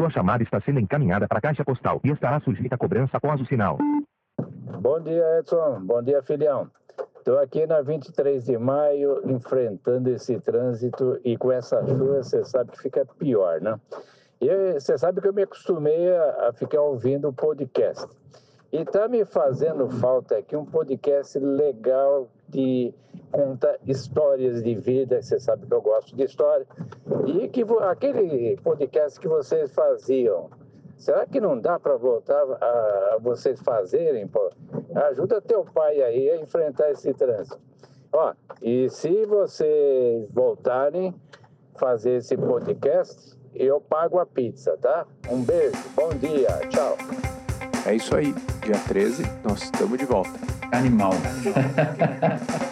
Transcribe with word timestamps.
Sua 0.00 0.08
chamada 0.08 0.42
está 0.42 0.58
sendo 0.62 0.80
encaminhada 0.80 1.28
para 1.28 1.36
a 1.36 1.42
caixa 1.42 1.62
postal 1.62 2.00
e 2.02 2.08
estará 2.08 2.40
sujeita 2.40 2.74
a 2.74 2.78
cobrança 2.78 3.18
após 3.18 3.38
o 3.38 3.44
sinal. 3.44 3.76
Bom 4.80 4.98
dia, 4.98 5.40
Edson. 5.40 5.78
Bom 5.82 6.02
dia, 6.02 6.22
filhão. 6.22 6.70
Estou 7.18 7.38
aqui 7.38 7.66
na 7.66 7.82
23 7.82 8.46
de 8.46 8.56
maio 8.56 9.20
enfrentando 9.30 10.08
esse 10.08 10.40
trânsito 10.40 11.20
e 11.22 11.36
com 11.36 11.52
essa 11.52 11.86
chuva 11.86 12.22
você 12.22 12.42
sabe 12.46 12.70
que 12.70 12.80
fica 12.80 13.04
pior, 13.18 13.60
né? 13.60 13.78
E 14.40 14.48
você 14.72 14.96
sabe 14.96 15.20
que 15.20 15.28
eu 15.28 15.34
me 15.34 15.42
acostumei 15.42 16.08
a, 16.16 16.50
ficar 16.54 16.80
ouvindo 16.80 17.28
o 17.28 17.32
podcast. 17.34 18.08
E 18.72 18.78
está 18.78 19.06
me 19.06 19.26
fazendo 19.26 19.86
falta 19.90 20.38
aqui 20.38 20.56
um 20.56 20.64
podcast 20.64 21.38
legal 21.38 22.26
de 22.48 22.94
conta 23.30 23.78
histórias 23.86 24.62
de 24.62 24.74
vida, 24.74 25.22
você 25.22 25.38
sabe 25.38 25.66
que 25.66 25.72
eu 25.72 25.80
gosto 25.80 26.14
de 26.14 26.24
história. 26.24 26.66
E 27.26 27.48
que 27.48 27.64
aquele 27.82 28.56
podcast 28.62 29.18
que 29.18 29.28
vocês 29.28 29.72
faziam, 29.72 30.50
será 30.96 31.26
que 31.26 31.40
não 31.40 31.58
dá 31.58 31.78
para 31.78 31.96
voltar 31.96 32.42
a, 32.60 33.14
a, 33.14 33.18
vocês 33.20 33.60
fazerem? 33.60 34.26
Pô? 34.26 34.50
Ajuda 35.10 35.40
teu 35.40 35.64
pai 35.64 36.02
aí 36.02 36.30
a 36.30 36.36
enfrentar 36.36 36.90
esse 36.90 37.12
trânsito. 37.14 37.58
Ó, 38.12 38.32
e 38.60 38.88
se 38.90 39.24
vocês 39.24 40.28
voltarem 40.30 41.14
fazer 41.76 42.16
esse 42.16 42.36
podcast, 42.36 43.38
eu 43.54 43.80
pago 43.80 44.18
a 44.18 44.26
pizza, 44.26 44.76
tá? 44.78 45.06
Um 45.30 45.42
beijo, 45.42 45.76
bom 45.94 46.10
dia, 46.10 46.48
tchau. 46.68 46.96
É 47.86 47.94
isso 47.94 48.14
aí. 48.14 48.34
Dia 48.62 48.76
13, 48.88 49.22
nós 49.42 49.62
estamos 49.62 49.98
de 49.98 50.04
volta. 50.04 50.38
Animal. 50.72 51.12